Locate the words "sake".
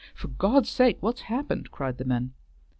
0.71-0.97